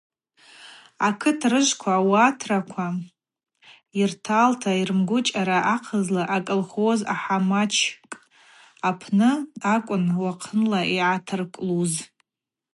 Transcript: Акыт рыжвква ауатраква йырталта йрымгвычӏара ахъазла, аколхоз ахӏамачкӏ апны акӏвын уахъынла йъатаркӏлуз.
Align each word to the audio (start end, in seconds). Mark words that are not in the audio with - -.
Акыт 1.07 1.39
рыжвква 1.51 1.93
ауатраква 1.99 2.87
йырталта 3.99 4.71
йрымгвычӏара 4.81 5.57
ахъазла, 5.75 6.23
аколхоз 6.35 6.99
ахӏамачкӏ 7.13 8.13
апны 8.89 9.29
акӏвын 9.73 10.05
уахъынла 10.21 10.81
йъатаркӏлуз. 10.97 11.93